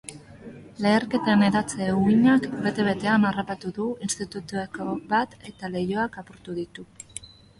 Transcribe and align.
Leherketen 0.85 1.43
hedatze 1.47 1.89
uhinak 1.97 2.47
bete-betean 2.63 3.27
harrapatu 3.31 3.73
du 3.77 3.89
institutuetako 4.07 4.87
bat, 5.13 5.37
eta 5.51 5.73
leihoak 5.75 6.21
apurtu 6.25 6.57
ditu. 6.61 6.87